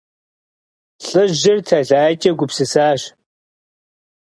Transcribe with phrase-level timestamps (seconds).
[1.05, 3.01] Лӏыжьыр тэлайкӀэ гупсысащ.